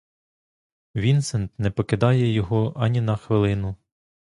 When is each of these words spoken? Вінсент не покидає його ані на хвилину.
Вінсент 0.95 1.51
не 1.59 1.71
покидає 1.71 2.33
його 2.33 2.73
ані 2.77 3.01
на 3.01 3.15
хвилину. 3.15 3.75